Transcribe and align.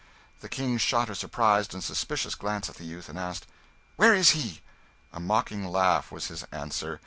The 0.39 0.49
King 0.49 0.79
shot 0.79 1.11
a 1.11 1.13
surprised 1.15 1.75
and 1.75 1.83
suspicious 1.83 2.33
glance 2.33 2.67
at 2.69 2.77
the 2.77 2.85
youth, 2.85 3.07
and 3.07 3.19
asked 3.19 3.45
"Where 3.97 4.15
is 4.15 4.31
he?" 4.31 4.61
A 5.13 5.19
mocking 5.19 5.67
laugh 5.67 6.11
was 6.11 6.25
his 6.25 6.41
answer. 6.51 6.99